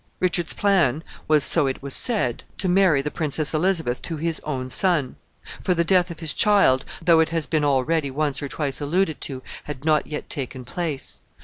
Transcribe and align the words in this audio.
Richard's 0.19 0.55
plan 0.55 1.03
was, 1.27 1.43
so 1.43 1.67
it 1.67 1.83
was 1.83 1.93
said, 1.95 2.43
to 2.57 2.67
marry 2.67 3.03
the 3.03 3.11
Princess 3.11 3.53
Elizabeth 3.53 4.01
to 4.01 4.17
his 4.17 4.39
own 4.43 4.71
son; 4.71 5.15
for 5.61 5.75
the 5.75 5.83
death 5.83 6.09
of 6.09 6.21
his 6.21 6.33
child, 6.33 6.85
though 7.03 7.19
it 7.19 7.29
has 7.29 7.45
been 7.45 7.63
already 7.63 8.09
once 8.09 8.41
or 8.41 8.47
twice 8.47 8.81
alluded 8.81 9.21
to, 9.21 9.43
had 9.65 9.85
not 9.85 10.07
yet 10.07 10.27
taken 10.27 10.65
place. 10.65 11.21